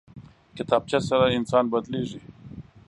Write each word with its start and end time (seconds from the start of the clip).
کتابچه 0.57 0.99
سره 1.07 1.25
انسان 1.37 1.65
بدلېږي 1.71 2.19